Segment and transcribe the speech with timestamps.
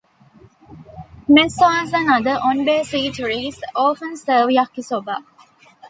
[1.27, 5.23] Mess halls and other on-base eateries often serve yakisoba.